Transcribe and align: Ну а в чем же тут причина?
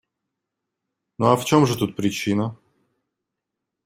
Ну 1.19 1.27
а 1.27 1.37
в 1.37 1.45
чем 1.45 1.67
же 1.67 1.77
тут 1.77 1.95
причина? 1.95 2.57